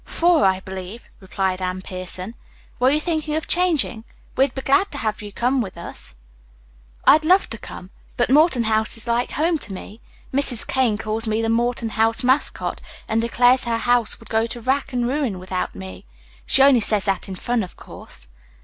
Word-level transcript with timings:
"Four, 0.03 0.45
I 0.45 0.61
believe," 0.61 1.05
replied 1.19 1.61
Anne 1.61 1.83
Pierson. 1.83 2.33
"Were 2.79 2.89
you 2.89 2.99
thinking 2.99 3.35
of 3.35 3.47
changing? 3.47 4.03
We'd 4.35 4.55
be 4.55 4.63
glad 4.63 4.89
to 4.93 4.97
have 4.97 5.21
you 5.21 5.31
with 5.61 5.77
us." 5.77 6.15
"I'd 7.05 7.23
love 7.23 7.51
to 7.51 7.59
come, 7.59 7.91
but 8.17 8.31
Morton 8.31 8.63
House 8.63 8.97
is 8.97 9.05
like 9.05 9.33
home 9.33 9.59
to 9.59 9.71
me. 9.73 10.01
Mrs. 10.33 10.65
Kane 10.65 10.97
calls 10.97 11.27
me 11.27 11.39
the 11.39 11.49
Morton 11.49 11.89
House 11.89 12.23
Mascot, 12.23 12.81
and 13.07 13.21
declares 13.21 13.65
her 13.65 13.77
house 13.77 14.19
would 14.19 14.29
go 14.31 14.47
to 14.47 14.59
rack 14.59 14.91
and 14.91 15.07
ruin 15.07 15.37
without 15.37 15.75
me. 15.75 16.05
She 16.47 16.63
only 16.63 16.81
says 16.81 17.05
that 17.05 17.29
in 17.29 17.35
fun, 17.35 17.61
of 17.61 17.77
course." 17.77 18.27